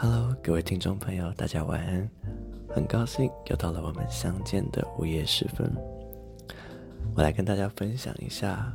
[0.00, 2.08] Hello，各位听众朋友，大家晚安。
[2.68, 5.68] 很高兴又到了我们相见的午夜时分。
[7.16, 8.72] 我来跟大家分享一下，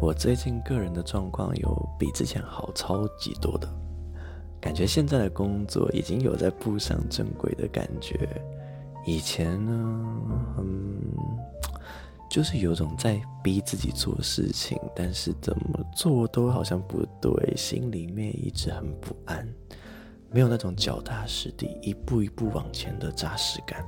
[0.00, 3.72] 我最近个人的状况有比之前好超级多的，
[4.60, 8.28] 感觉现在的工作已经有在步上正轨的感觉。
[9.06, 9.72] 以前呢，
[10.58, 11.00] 嗯，
[12.28, 19.48] 就是有种在逼自己做事情，但是怎么做都好像不对，心里面一直很不安。
[20.30, 23.84] 没有那种脚踏实地、一步一步往前的扎实感。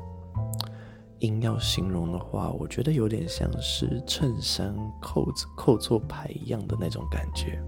[1.20, 7.60] 硬要形容的话，我觉得有点像是衬衫扣子扣错牌一样的那种感觉，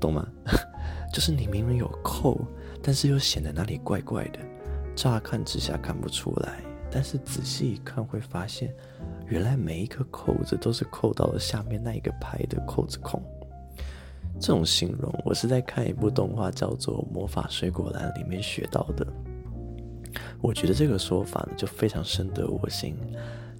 [0.00, 0.24] 懂吗？
[1.12, 2.38] 就是你明明有扣，
[2.82, 4.38] 但是又显得哪里怪怪的。
[4.94, 8.72] 乍看之下看不出来，但是仔细一看会发现，
[9.26, 13.20] 原来每一颗扣子都是扣到了下面那一个牌的扣子孔。
[14.38, 19.06] 这种形容，我是在看一部动画叫做《魔法水果篮》里面学到的。
[20.40, 22.96] 我觉得这个说法呢，就非常深得我心。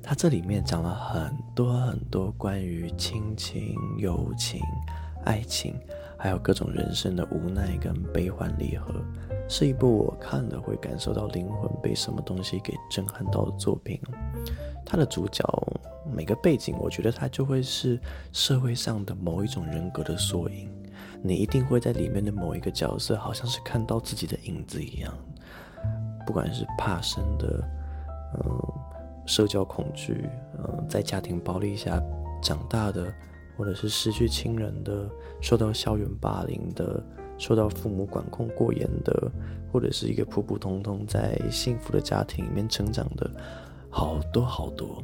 [0.03, 4.61] 它这里面讲了很多很多关于亲情、友情、
[5.25, 5.75] 爱情，
[6.17, 8.95] 还有各种人生的无奈跟悲欢离合，
[9.48, 14.01] 是一部我看了会感受到灵魂被什么东西给震撼到的作品。
[14.87, 15.45] 它的主角
[16.15, 18.01] 每个背景，我觉得它就会是
[18.33, 20.70] 社会上的某一种人格的缩影。
[21.23, 25.12] 你一定会在里面的某一个角色，好像是看到自己的影子一样。
[26.25, 27.69] 不管是怕生的，
[28.34, 28.59] 嗯、
[29.27, 32.01] 社交恐惧，嗯、在家庭暴力下
[32.41, 33.12] 长大的，
[33.57, 35.09] 或者是失去亲人的，
[35.41, 37.03] 受到校园霸凌的，
[37.39, 39.31] 受到父母管控过严的，
[39.73, 43.29] 或者是一个普普通通在幸福的家庭里面成长的。
[43.98, 45.02] 好多好多，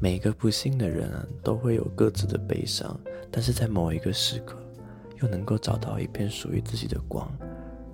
[0.00, 2.98] 每个不幸的人啊，都会有各自的悲伤，
[3.30, 4.56] 但是在某一个时刻，
[5.22, 7.30] 又能够找到一片属于自己的光。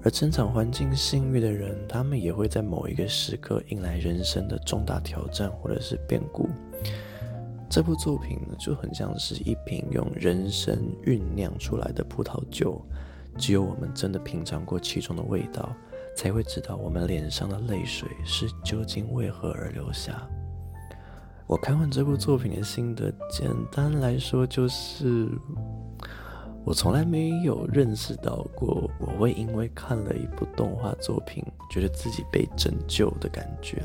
[0.03, 6.49] 而成长环境幸运的人，他们也会在某一个时刻迎来人生的重大挑战或者是变故。
[7.69, 12.81] 这部作品呢，就很像是一瓶用人生酝酿出来的葡萄酒，
[13.37, 15.71] 只有我们真的品尝过其中的味道。
[16.17, 20.27] 才会知道我们脸上的泪水是究竟为何而流下。
[21.47, 25.29] 我看完这部作品的心得，简单来说就是，
[26.65, 33.81] 我从来没有认识到过我会因为看了一部动画作品，觉得自己被拯救的感觉。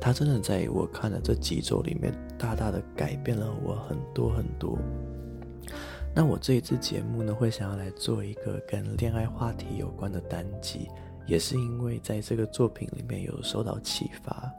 [0.00, 4.76] 它真的在我看了这几周里面，大大的改变了我很多很多。
[6.12, 10.88] 那我这一次节目呢，会想要来做一个跟恋爱话题有关的单集。
[11.26, 14.50] 也是因为在这个作品里面有受到启发，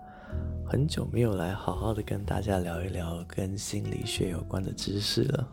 [0.65, 5.47] 很久没有来好好的跟大家聊一聊跟心理学有关的知识了。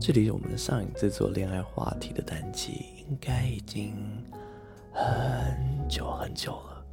[0.00, 3.94] 距离我们上一次做恋爱话题的单集，应该已经
[4.92, 6.84] 很久很久了，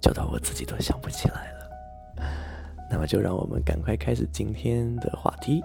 [0.00, 1.58] 久到我自己都想不起来了。
[2.90, 5.62] 那么就让我们赶快开始今天的话题。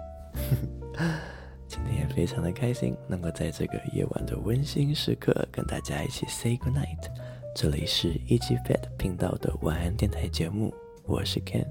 [1.68, 7.09] 今天也非常的开心，能够在这个夜晚的温馨时刻跟大家一起 say good night。
[7.56, 10.74] 这里是 Easy Fat 频道的晚安电台节目，
[11.06, 11.66] 我是 Ken，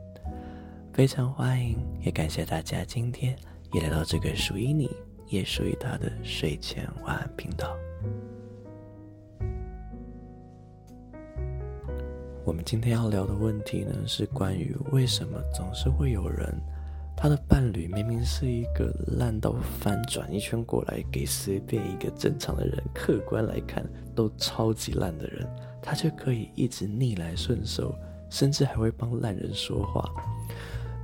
[0.93, 3.37] 非常欢迎，也感谢大家今天
[3.73, 4.91] 也来到这个属于你，
[5.29, 7.77] 也属于他的睡前晚安频道。
[12.45, 16.61] 我们今天要聊的问题呢，是关于为什么总是会有人。
[17.23, 25.49] 他的伴侣明明是一个烂到翻转一圈过来，给随便一个正常的人，客观来看都超级烂的人，
[25.81, 27.95] 他却可以一直逆来顺受，
[28.29, 30.05] 甚至还会帮烂人说话。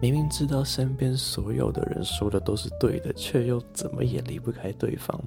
[0.02, 5.22] 明明知道身边所有的人说的都是对的，却又怎么也离不开对方。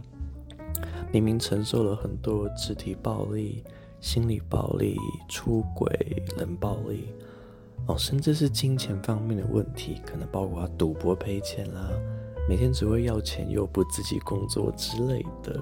[1.09, 3.63] 明明承受了很多肢体暴力、
[4.02, 4.97] 心理暴力、
[5.29, 7.08] 出轨、冷暴力。
[7.97, 11.90] 甚至是金钱方面的问题，可能包括赌博赔钱啦，
[12.50, 15.62] 每天只会要钱又不自己工作之类的，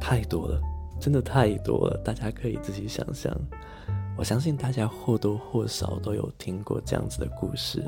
[0.00, 0.60] 太多了，
[1.00, 2.00] 真的太多了。
[2.04, 3.34] 大家可以自己想象。
[4.16, 7.84] 我相信大家或多或少都有听过这样子的故事，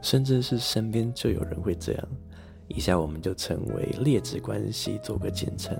[0.00, 2.08] 甚至是身边就有人会这样。
[2.68, 5.76] 以下我们就称为劣质关系，做个简称。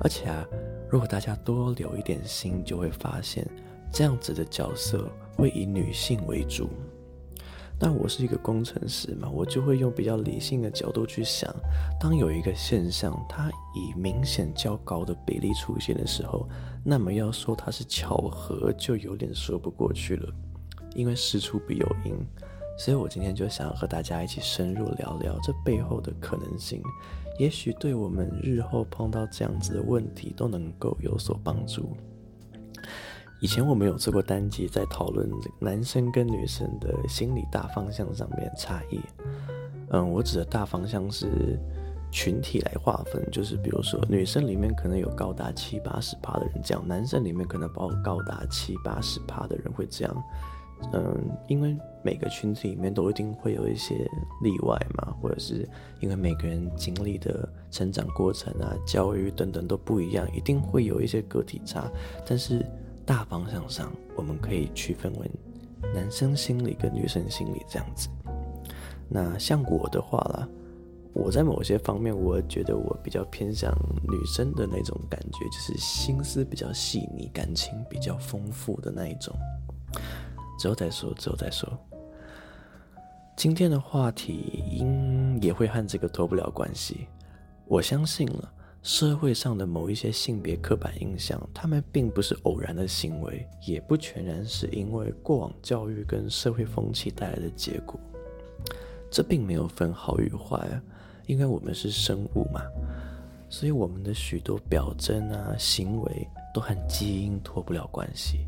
[0.00, 0.46] 而且啊，
[0.90, 3.46] 如果大家多留一点心，就会发现
[3.94, 5.08] 这样子的角色。
[5.36, 6.68] 会以女性为主，
[7.76, 11.52] 那我是一个工程师嘛，我就会用比较理性的角度去想，
[12.00, 16.48] 当有一个现象它以明显较高的比例出现的时候，
[16.84, 20.32] 那么要说它是巧合，就有点说不过去了，
[20.94, 22.14] 因为事出必有因，
[22.78, 26.80] 所以我今天就想要和大家一起深入聊聊这背后的可能性，
[27.40, 31.96] 也许对我们日后碰到这样子的问题都能够有所帮助。
[33.44, 38.98] 以前我们有做过单集，在讨论男生跟女生的心理大方向上面差异。
[39.90, 41.60] 嗯，我指的大方向是
[42.10, 50.24] 群体来划分，就是比如说女生里面可能有高达七八十趴的人这样，男生里面可能包括高达七八十趴的人会这样。
[50.94, 54.10] 嗯，因为每个群体里面都一定会有一些
[54.42, 55.68] 例外嘛，或者是
[56.00, 61.90] 因为每个人经历的成长过程啊、教育等等都不一样，一定会有一些个体差。
[62.26, 62.64] 但是
[63.06, 65.30] 大方向上，我们可以区分为
[65.94, 68.08] 男生心理跟女生心理这样子。
[69.08, 70.48] 那像我的话啦，
[71.12, 73.72] 我在某些方面，我觉得我比较偏向
[74.02, 79.34] 女生的那种感觉，就是心思比较细腻，感情比较丰富的那一种。
[80.58, 81.68] 之后再说，之后再说。
[83.36, 87.08] 今天的话题应也会和这个脱不了关系。
[87.66, 88.52] 我相信了，
[88.84, 97.98] 社会上的某一些性别刻板印象，他们并不是偶然的行为，也不全然是因为过往教育跟社会风气带来的结果。
[99.10, 100.82] 这并没有分好与坏啊，
[101.26, 102.60] 因为我们是生物嘛，
[103.48, 108.46] 所以我们的许多表征啊、行为都和基因脱不了关系。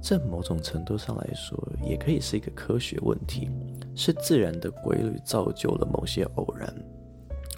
[0.00, 3.50] 这某种程度上来说，也可以是一个科学问题，
[3.94, 6.74] 是自然的规律造就了某些偶然。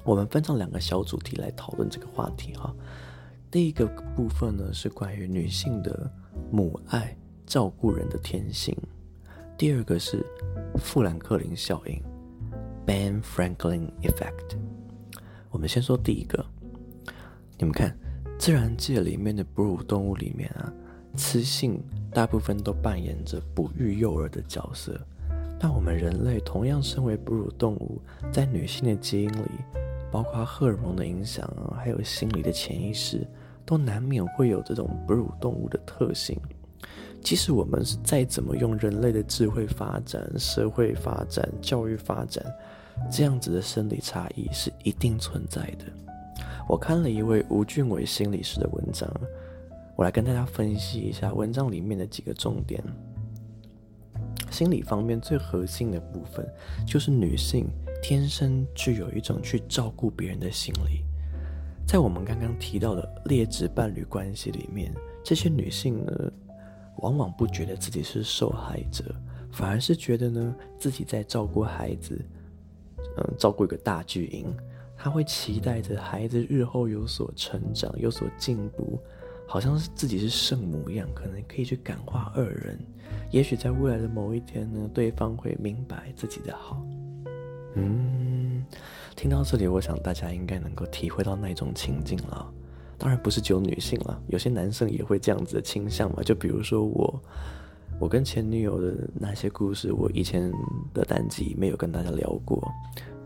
[0.08, 2.75] 我们分成两个小主题来讨论这个话题哈。
[3.50, 6.10] 第一个部分呢，是关于女性的
[6.50, 7.14] 母爱、
[7.44, 8.75] 照顾人的天性；
[9.58, 10.25] 第二个是
[10.78, 12.02] 富兰克林效应
[12.87, 14.56] （Ben Franklin Effect）。
[15.50, 16.43] 我们先说第一个，
[17.58, 17.94] 你们看，
[18.38, 20.72] 自然界里面的哺乳动物里面啊，
[21.16, 21.82] 雌性。
[22.10, 24.99] 大部分都扮演着哺育幼儿的角色，
[25.60, 28.00] 但我们人类同样身为哺乳动物，
[28.32, 29.50] 在女性的基因里，
[30.10, 33.26] 包括荷尔蒙的影响啊，还有心理的潜意识，
[33.64, 36.38] 都难免会有这种哺乳动物的特性。
[37.20, 42.44] 即使我们是再怎么用人类的智慧发展、社会发展、教育发展，
[43.10, 45.84] 这样子的生理差异是一定存在的。
[46.69, 49.10] 我看了一位吴俊伟心理师的文章。
[49.96, 52.81] 我来跟大家分析一下文章里面的几个重点。
[54.49, 56.49] 心理方面最核心的部分，
[56.87, 57.66] 就是女性
[58.02, 61.04] 天生具有一种去照顾别人的心理。
[61.86, 64.92] 在我们刚刚提到的劣质伴侣关系里面，
[65.24, 66.32] 这些女性呢，
[66.98, 69.04] 往往不觉得自己是受害者，
[69.50, 72.22] 反而是觉得呢，自己在照顾孩子，
[73.16, 74.54] 嗯，照顾一个大巨婴，
[74.96, 79.00] 她会期待着孩子日后有所成长，有所进步。
[79.50, 82.78] 好像是自己是圣母一样，可能可以去感化二人。
[83.30, 86.86] 也许在未来的某一天呢，对方会明白自己的好。
[87.75, 88.65] 嗯，
[89.15, 92.50] 听到这里，我想大家应该能够体会到那种情境了。
[92.97, 96.23] 当然不是只有女性了，有些男生也会这样子的倾向嘛。
[96.23, 97.23] 就比如说我，
[98.00, 100.53] 我跟前女友的那些故事，我以前
[100.93, 102.67] 的单集没有跟大家聊过，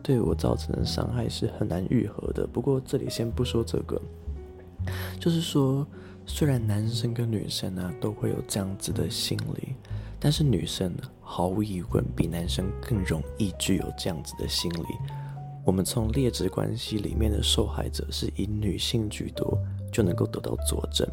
[0.03, 2.47] 对我造成的伤害是很难愈合的。
[2.47, 4.01] 不过这里先不说这个，
[5.19, 5.87] 就是说。
[6.27, 9.75] 虽然男生跟女生呢、都会有这样子的心理，
[10.19, 14.85] 但是女生毫无疑问比男生更容易具有这样子的心理。
[15.65, 19.57] 我们从劣质关系里面的受害者是以女性居多，
[19.93, 21.09] 就能够得到佐证。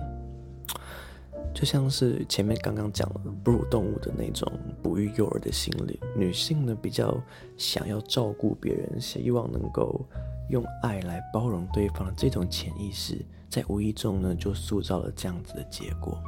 [1.53, 4.49] 就像是前面刚刚讲的哺乳动物的那种
[4.81, 7.21] 哺育幼儿的心理，女性呢比较
[7.57, 10.06] 想要照顾别人，希望能够
[10.49, 13.18] 用爱来包容对方这种潜意识。
[13.49, 16.21] 在无意中呢，就塑造了这样子的结果。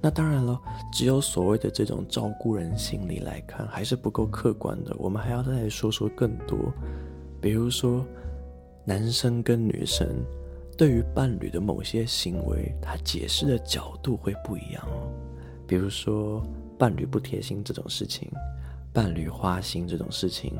[0.00, 0.58] 那当然了，
[0.92, 4.94] 只有所谓的这种照顾人心理来看，还是不够客观的。
[4.98, 6.72] 我们还要再说说更多，
[7.40, 8.06] 比如说，
[8.84, 10.06] 男生跟女生
[10.80, 15.12] 对于伴侣的某些行为，他解释的角度会不一样哦。
[15.66, 16.42] 比如说，
[16.78, 18.30] 伴侣不贴心这种事情，
[18.90, 20.58] 伴侣花心这种事情，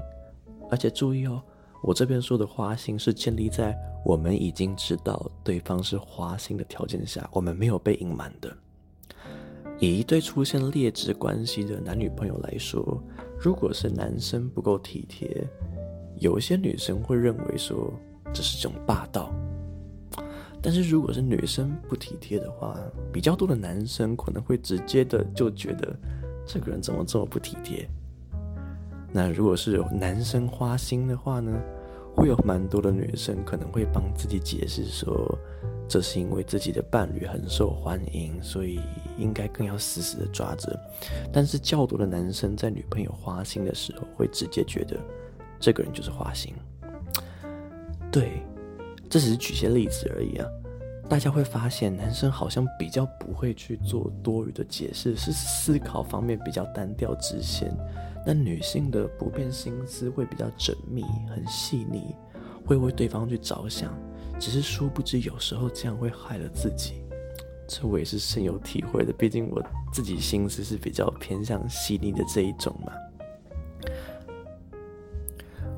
[0.71, 1.43] 而且注意哦。
[1.83, 3.75] 我这边说的花心是建立在
[4.05, 8.55] 我们已经知道对方是花心的条件下，我们没有被隐瞒的。
[9.79, 13.03] 以一对出现劣质关系的男女朋友来说，
[13.39, 15.49] 如果是男生不够体贴，
[16.19, 17.91] 有一些女生会认为说
[18.35, 19.33] 这是种霸道；
[20.63, 22.77] 但是如果是女生不体贴的话，
[23.13, 25.97] 比较多的男生可能会直接的就觉得
[26.47, 27.89] 这个人怎么这么不体贴。
[29.13, 31.53] 那如果是有男生花心的话呢，
[32.15, 35.39] 会有蛮多的女生可能会帮自己解释说，
[35.89, 38.79] 这是因为自己的伴侣很受欢迎，所以
[39.19, 40.79] 应该更要死死的抓着。
[41.33, 44.97] 但是较多的男生在女朋友花心的时候，会直接觉得
[45.59, 46.55] 这个人就是花心。
[48.13, 48.43] 对，
[49.11, 50.47] 这只是举些例子而已啊。
[51.09, 57.77] 大家会发现，男生好像比较不会去做多余的解释，是思考方面比较单调直线。
[58.25, 62.15] 那女性的普遍心思会比较缜密、很细腻，
[62.65, 63.93] 会为对方去着想，
[64.39, 67.03] 只是殊不知有时候这样会害了自己。
[67.67, 69.61] 这我也是深有体会的，毕竟我
[69.93, 72.93] 自己心思是比较偏向细腻的这一种嘛。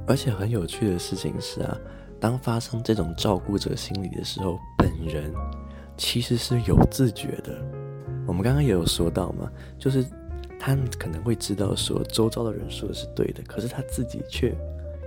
[0.06, 1.78] 而且很有趣的事情是啊。
[2.22, 5.34] 当发生这种照顾者心理的时候，本人
[5.96, 7.60] 其实是有自觉的。
[8.28, 10.06] 我们刚刚也有说到嘛，就是
[10.56, 14.54] 他可能会知道说周遭的人说的是对的，可是他自己却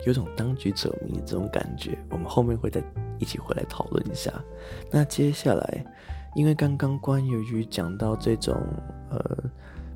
[0.06, 1.98] 有种当局者迷这种感觉。
[2.10, 2.84] 我们后面会再
[3.18, 4.30] 一起回来讨论一下。
[4.92, 5.86] 那接下来，
[6.36, 8.62] 因为刚刚关于讲到这种
[9.10, 9.18] 呃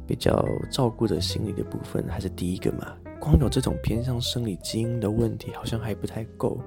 [0.07, 6.57] 比较照顾者心理的部分，还是第一个嘛，光有这种偏向生理基因的问题，好像还不太够。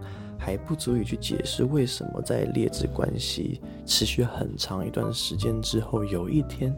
[0.44, 6.74] 还不足以去解释为什么在劣质关系持续很长一段时间之后，有一天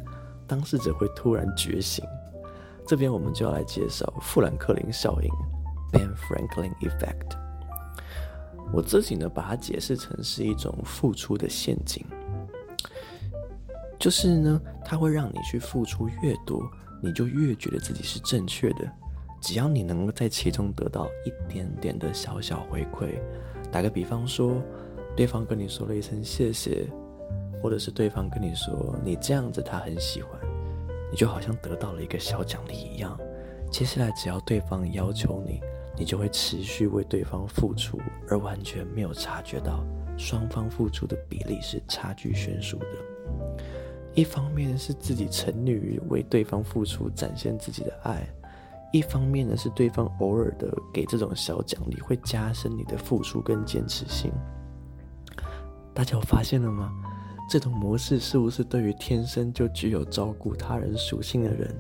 [0.47, 2.05] 当事者会突然觉醒。
[2.87, 5.31] 这边我们就要来介绍富兰克林效应
[5.91, 7.39] （Ben Franklin Effect）。
[8.71, 12.05] 我自己呢，把它解释成是一种付出的陷阱，
[13.99, 16.63] 就是呢，它会让你去付出越多，
[17.03, 18.81] 你就越觉得自己是正确的。
[19.41, 23.19] 只要你能够在其中得到一点点的小小回馈。
[23.75, 24.63] 打个比方说，
[25.17, 26.87] 对方跟你说了一声谢谢，
[27.61, 30.31] 或者是对方跟你说你这样子他很喜欢，
[31.11, 33.19] 你就好像得到了一个小奖励一样。
[33.73, 35.61] 接下来只要对方要求你，
[35.99, 39.85] 你就会持续为对方付出，而完全没有察觉到
[40.17, 42.87] 双方付出的比例是差距悬殊的。
[44.15, 48.25] 一方面是自己沉溺于为对方付出，展现自己的爱。
[48.95, 54.31] 一方面呢，是对方偶尔的给这种小奖励，会加深你的付出跟坚持性。
[55.93, 56.93] 大家有发现了吗？
[57.51, 61.77] 这种模式是不是对于天生就具有照顾他人属性的人，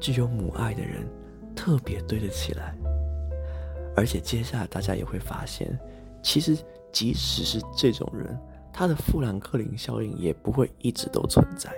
[0.00, 1.06] 具有母爱的人，
[1.54, 2.76] 特别对得起来？
[3.94, 5.78] 而且接下来大家也会发现，
[6.20, 6.58] 其实
[6.90, 8.36] 即使是这种人，
[8.72, 11.70] 他的富兰克林效应也不会一直都存在。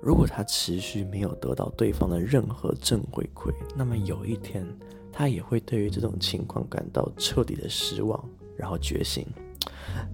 [0.00, 4.66] 如果他持续没有得到对方的任何正回馈，那么有一天
[5.12, 9.26] 他也会对于这种情况感到彻底的失望，然后觉醒。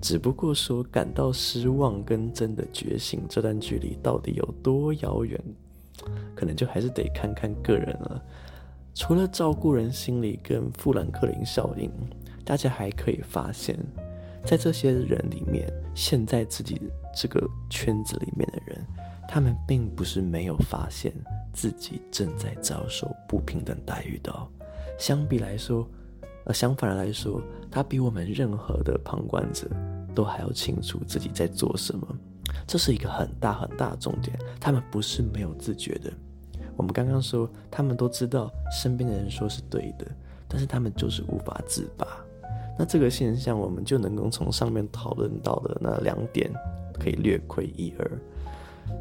[0.02, 5.40] 只不过说感到失望跟真的觉醒这段距离到底有多遥远，
[6.34, 8.20] 可能就还是得看看个人了。
[8.92, 11.88] 除了照顾人心理跟富兰克林效应，
[12.44, 13.78] 大家还可以发现，
[14.44, 16.80] 在这些人里面，现在自己
[17.14, 18.84] 这个圈子里面的人。
[19.28, 21.12] 他们并不是没有发现
[21.52, 24.46] 自己正在遭受不平等待遇的哦。
[24.98, 25.86] 相比来说，
[26.44, 29.68] 呃，相反的来说，他比我们任何的旁观者
[30.14, 32.06] 都还要清楚自己在做什么。
[32.66, 34.38] 这是一个很大很大的重点。
[34.60, 36.12] 他们不是没有自觉的。
[36.76, 40.06] 我们刚刚说，他们都知道身边的人说是对的，
[40.48, 42.06] 但是他们就是无法自拔。
[42.78, 46.50] 那这个现象，我们就能够从上面讨论到的那两点，
[46.98, 48.10] 可以略窥一二。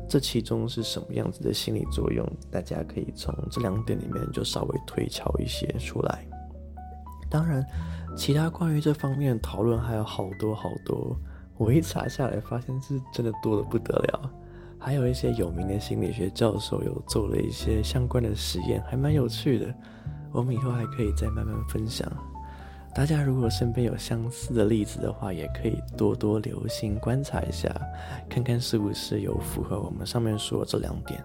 [0.07, 2.25] 这其中是什么样子的心理作用？
[2.51, 6.25] 大家可以从这两点里面就稍微推敲一些出来。
[7.29, 7.65] 当然，
[8.15, 11.15] 其他关于这方面的讨论还有好多好多。
[11.57, 14.31] 我一查下来，发现是真的多得不得了。
[14.77, 19.73] 还有一些有名的心理学教授有做了一些相关的实验，还蛮有趣的。
[20.31, 22.11] 我们以后还可以再慢慢分享。
[22.95, 27.69] 大家如果身边有相似的例子的话，也可以多多留心观察一下，
[28.29, 31.21] 看看是不是有符合我们上面说的这两点。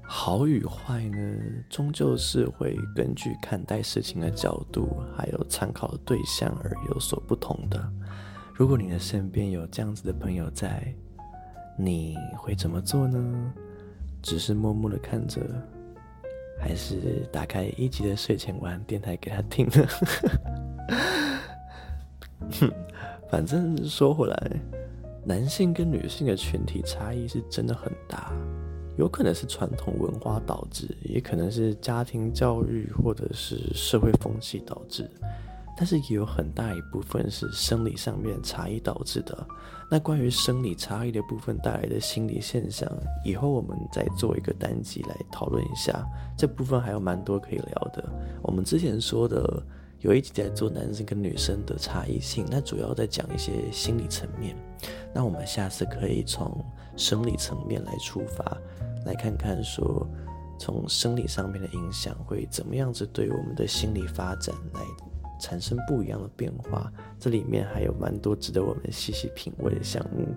[0.00, 1.36] 好与坏呢，
[1.68, 7.92] 终究是会根据看待事情的角度，还有参考的对象而有所不同的。
[8.54, 10.90] 如果你的身边有这样子的朋友在，
[11.76, 13.52] 你会怎么做呢？
[14.22, 15.42] 只是默默的看着。
[16.60, 19.88] 还是打开一级的睡前玩电台给他听呢？
[22.60, 22.70] 哼，
[23.30, 24.52] 反正说回来，
[25.24, 28.32] 男性跟女性的群体差异是真的很大，
[28.98, 35.10] 有可能是传统文化导致，也可能是家庭教育或者是社会风气导致。
[35.76, 39.46] 但是也有很大一部分是生理上面差异导致的。
[39.90, 42.88] 那关于生理差异的部分带来的心理现象，
[43.24, 46.06] 以后我们再做一个单集来讨论一下。
[46.36, 48.08] 这部分还有蛮多可以聊的。
[48.40, 49.60] 我们之前说的
[49.98, 54.56] 有一集在做男生跟女生的差异性，那主要在讲一些心理层面。
[55.12, 56.64] 那我们下次可以从
[56.96, 58.56] 生理层面来出发，
[59.04, 60.06] 来看看说
[60.56, 65.09] 从生理上面的影响会怎么样子对我们的心理发展来。
[65.40, 66.92] 产生不一样的变化。
[67.18, 70.28] 这里面还有蛮多值得我们细细品味的项目。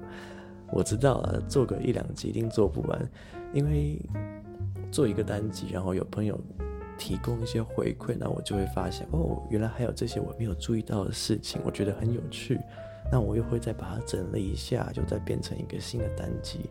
[0.71, 3.11] 我知道啊，做个一两集一定做不完，
[3.53, 3.99] 因为
[4.91, 6.39] 做一个单集，然后有朋友
[6.97, 12.59] 提供一些回馈，那我就会发现哦，原来还有这些我没有注意到的事情，我觉得很有趣。
[13.11, 16.69] 那我又会再把它整理一下，就再变成一个新的单集。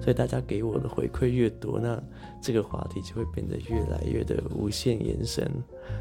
[0.00, 2.02] 所以大家给我的回馈越多，那
[2.40, 5.50] 这个话题就会变得越来越的无限延伸。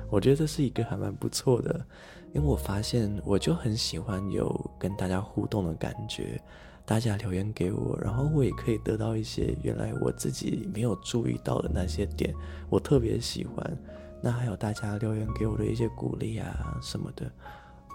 [0.10, 1.86] 我觉得这是一个还蛮不错的，
[2.34, 6.42] 因为我发现我就很喜欢有跟大家互动的感觉。
[6.86, 12.34] 大家留言给我，然后我也可以得到一些原来我自己没有注意到的那些点，
[12.70, 13.78] 我特别喜欢。
[14.22, 17.30] 那还有大家留言给我的一些鼓励啊什么的，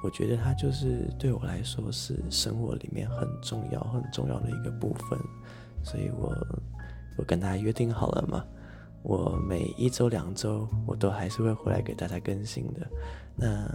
[0.03, 5.19] 我觉得它就是对我来说是生活里面很重要很重要的一个部分。
[5.85, 6.35] 所以我
[7.19, 8.45] 我跟大家约定好了嘛，
[9.03, 12.87] 我每一周两周我都还是会回来给大家更新的。
[13.35, 13.67] 那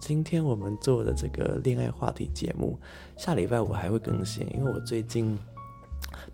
[0.00, 2.78] 今天我们做的这个恋爱话题节目，
[3.16, 5.38] 下礼拜我还会更新，因为我最近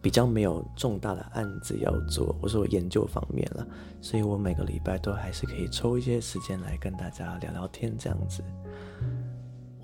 [0.01, 3.67] 比较没有重大的案子要做，我说我研究方面了，
[4.01, 8.43] 所以我每个礼拜都还是可以抽一些时间来跟大家聊聊天这样子。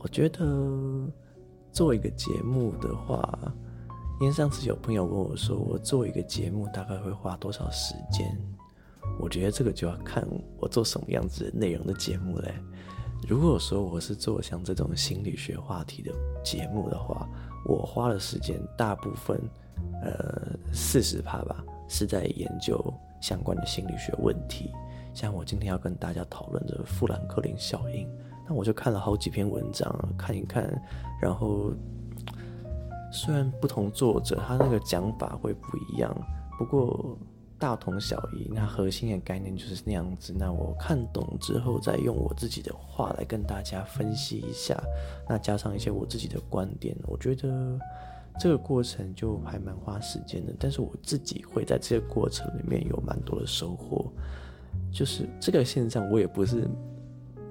[0.05, 0.45] 我觉得
[1.73, 3.27] 做一个节目的话，
[4.21, 8.39] 因为上次有朋友问我说，我做一个节目大概会花多少时间？
[9.19, 12.55] 我觉得这个就要看我做什么样子内容的节目嘞。
[13.27, 16.13] 如果说我是做像这种心理学话题的
[16.45, 17.27] 节目的话，
[17.65, 19.41] 我花的时间大部分，
[20.03, 22.79] 呃，四十趴吧，是在研究
[23.23, 24.71] 相关的心理学问题。
[25.15, 28.07] 像我今天要跟大家讨论的富兰克林效应，
[28.47, 30.69] 那我就看了好几篇文章，看一看，
[31.21, 31.73] 然后
[33.13, 36.15] 虽然不同作者他那个讲法会不一样，
[36.59, 37.19] 不过。
[37.57, 40.35] 大同小异，那核心的概念就是那样子。
[40.37, 44.79] 那我看懂之后，再用我自己的话来跟大家分析一下，
[45.27, 47.79] 那加上一些我自己的观点，我觉得
[48.39, 50.53] 这个过程就还蛮花时间的。
[50.59, 54.13] 但是我自己会在这个过程里面有蛮多的收获。
[54.93, 56.69] 就是这个现象，我也不是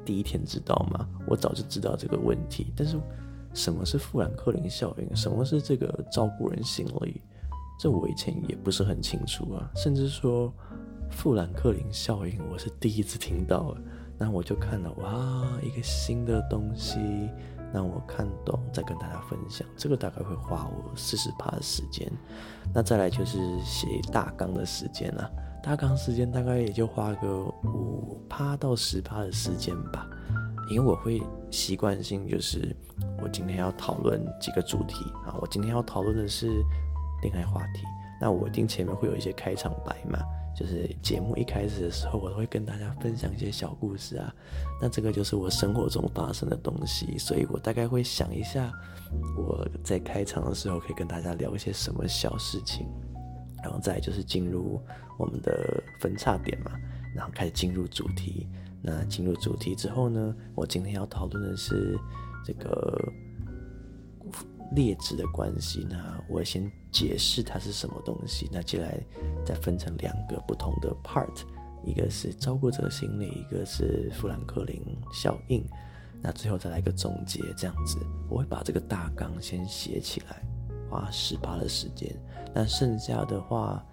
[0.05, 2.73] 第一天知道吗，我早就知道这个问题。
[2.75, 2.99] 但是
[3.53, 5.15] 什么是富兰克林效应？
[5.15, 7.21] 什么是这个照顾人心理？
[7.79, 10.53] 这我以前也不是很清楚啊，甚至说
[11.09, 13.75] 富兰克林效应，我是第一次听到。
[14.15, 16.99] 那我就看了哇，一个新的东西，
[17.73, 19.67] 那我看懂再跟大家分享。
[19.75, 22.09] 这个大概会花我四十趴的时间。
[22.73, 25.29] 那再来就是写大纲的时间了，
[25.63, 30.07] 大纲时间大概也就花个五趴到十趴的时间吧。
[30.69, 32.75] 因为我会习惯性就是
[33.21, 36.63] 我今天要讨论几个主题啊，我今天要讨论的是。
[37.21, 37.83] 恋爱话题，
[38.19, 40.19] 那我一定前面会有一些开场白嘛，
[40.53, 44.29] 就是节目一开始的时候，我会跟大家分享一些小故事啊。
[44.81, 48.69] 那这个就是我生活中发生的东西，所以我大概会想一下，
[49.37, 52.85] 我在开场的时候可以跟大家聊一些什么小事情，
[53.63, 54.79] 然后再就是进入
[55.17, 56.71] 我们的分叉点嘛，
[57.15, 58.47] 然后开始进入主题。
[58.81, 61.97] 那进入主题之后呢，我今天要讨论的是
[62.45, 63.11] 这个。
[64.75, 68.49] 劣质的关系，那我先解释它是什么东西。
[68.51, 68.99] 那接下来
[69.45, 71.43] 再分成两个不同的 part，
[71.85, 75.63] 一个是照顾者心理，一个是富兰克林效应。
[76.23, 80.41] 那最后再来一个总结，这样子我会把这个大纲先写起来，
[80.93, 82.15] 花十八的时间。
[82.53, 83.83] 那剩下的话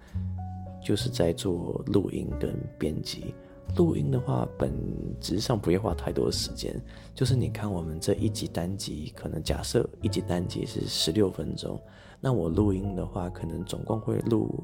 [0.83, 3.33] 就是在做录音跟编辑。
[3.77, 4.71] 录音的话，本
[5.19, 6.79] 质上不会花太多的时间。
[7.15, 11.79] 就是你看，我们这一集单集，可能假设一集单集是十六分钟，
[12.19, 14.63] 那我录音的话，可能总共会录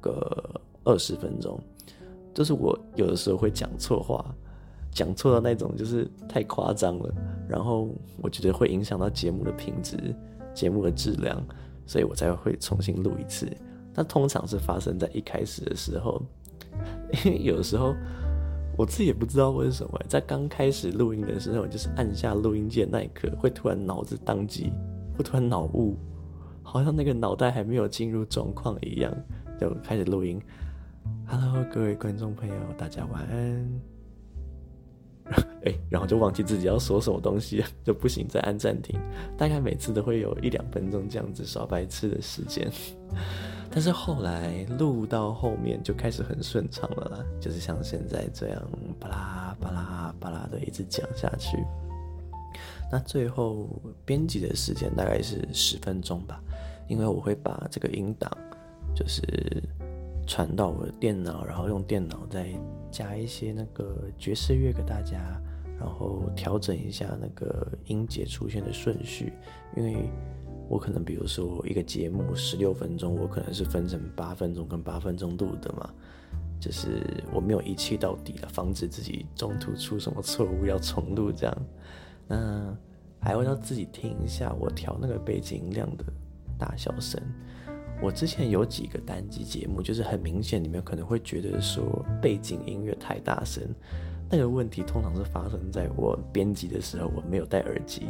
[0.00, 1.60] 个二十分钟。
[2.32, 4.24] 就是我有的时候会讲错话，
[4.92, 7.12] 讲错的那种就是太夸张了，
[7.48, 7.88] 然后
[8.22, 10.14] 我觉得会影响到节目的品质、
[10.58, 11.40] 节目的质量，
[11.86, 13.48] 所以我才会重新录一次。
[13.94, 16.20] 那通常是发生在一开始的时候，
[17.24, 17.94] 因 为有时候。
[18.76, 24.72] 我自己也不知道为什么，在刚开始录音的时候，就是按下录音键那一刻，会突然脑子宕机，
[25.16, 25.96] 会突然脑雾，
[26.62, 29.12] 好像那个脑袋还没有进入状况一样，
[29.58, 30.40] 就开始录音。
[31.26, 33.97] Hello，各位观众朋友，大家晚安。
[35.64, 38.98] 哎，然后就忘记自己要说什么东西，就不行，再按暂停。
[39.36, 42.70] 大概每次都会有一两分钟这样子耍白痴的时间。
[43.70, 48.62] 但是后来录到后面就开始很顺畅了啦，就是像现在这样
[48.98, 51.58] 巴拉巴拉巴拉的一直讲下去。
[52.90, 53.68] 那最后
[54.06, 56.40] 编辑的时间大概是十分钟吧，
[56.88, 58.30] 因为我会把这个音档
[58.94, 59.22] 就是
[60.28, 62.52] 传到我的电脑，然后用电脑再
[62.90, 65.40] 加一些那个爵士乐给大家，
[65.80, 69.32] 然后调整一下那个音节出现的顺序，
[69.74, 70.10] 因为
[70.68, 75.88] 我可能比如说一个节目十六分钟，我可能是分成八分钟跟八分钟录的嘛，
[76.60, 81.56] 就是我没有一气到底了，防止自己中途出什么错误要重录这样。
[82.26, 82.76] 那
[83.18, 86.04] 还会要自己听一下我调那个背景音量的
[86.58, 87.18] 大小声。
[88.00, 93.62] 我之前有几个单集节目，就是很明显你们可能会觉得说背景音乐太大声。
[94.30, 98.08] 那个问题通常是发生在我编辑的时候，我没有戴耳机，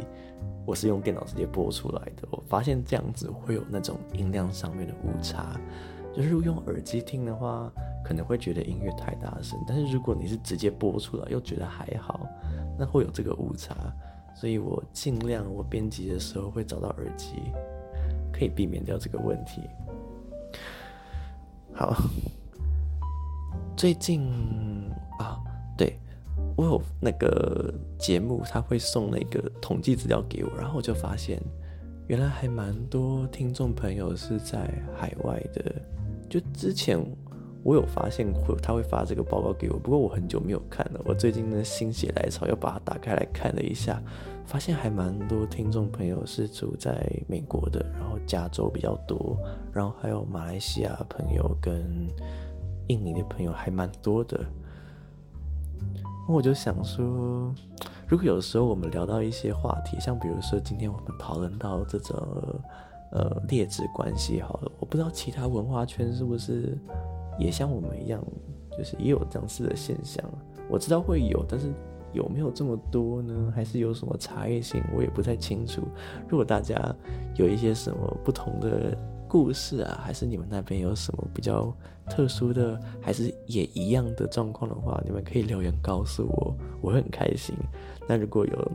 [0.65, 2.27] 我是用电脑直接播出来的。
[2.29, 5.59] 我发现这样子会有那种音量上面的误差，
[6.13, 7.71] 就是用耳机听的话，
[8.03, 12.27] 可能会觉得音乐太大声，但是如果你是直接播出来，又觉得还好，
[12.77, 13.75] 那会有这个误差。
[14.35, 17.35] 所以我尽量我编辑的时候会找到耳机，
[18.31, 19.61] 可以避免掉这个问题。
[21.73, 21.95] 好，
[23.77, 24.29] 最近
[25.17, 25.39] 啊，
[25.77, 25.97] 对。
[26.55, 31.41] 我有那个节目，他会送那个统计资料给我，然后我就发现，
[32.07, 35.73] 原来还蛮多听众朋友是在海外的。
[36.29, 36.99] 就之前
[37.69, 40.99] 我有发现会他会发这个报告给我，不过我很久没有看了。
[41.05, 44.01] 我最近呢心血来潮，又把它打开来看了一下，
[44.43, 49.37] 发现还蛮多听众朋友是住在美国的，然后加州比较多，
[49.71, 52.07] 然后还有马来西亚朋友跟
[52.87, 54.43] 印尼的朋友还蛮多的。
[56.27, 57.53] 我就想说，
[58.07, 62.17] 如果有时候我们聊到一些话题，像比如说今天我们讨论到这种
[63.11, 66.75] 呃劣质关系，好了，我不知道其他文化圈是不是
[67.39, 68.23] 也像我们一样，
[68.77, 70.23] 就是也有这样子的现象。
[70.69, 71.71] 我知道会有，但是
[72.13, 73.51] 有没有这么多呢？
[73.55, 74.83] 还是有什么差异性？
[74.95, 75.81] 我也不太清楚。
[76.27, 76.95] 如果大家
[77.35, 78.97] 有一些什么不同的。
[79.31, 81.71] 故事啊，还是你们那边有什么比较
[82.09, 87.55] 特殊的，还是也一样的状况的话，你们可以留言告诉我，我会很开心。
[88.07, 88.71] 那如果有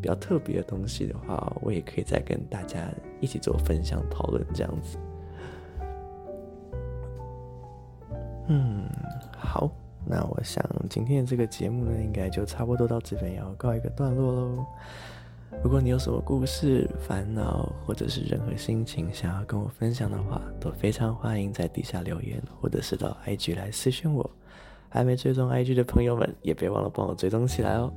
[0.00, 2.88] 比较特别的东西的话，我也可以再跟大家
[3.20, 4.96] 一起做分享讨论这样子。
[8.48, 8.84] 嗯，
[9.36, 9.70] 好，
[10.04, 14.66] 那我想今天的这个节目呢，应该就差不多到这边要告一个段落喽。
[15.62, 24.28] 如果你有什么故事、烦恼，或者是任何心情想要跟我分享的话，都非常欢迎在底下留言，或者是到 IG 来私讯我。
[24.88, 27.92] 还没追踪 IG 的朋友们，也别忘了帮我追踪起来哦。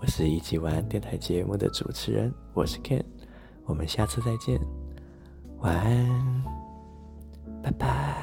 [0.00, 3.02] 我是一起玩电台节目的主持人，我是 Ken，
[3.64, 4.58] 我们下次再见，
[5.60, 6.44] 晚安，
[7.62, 8.17] 拜拜。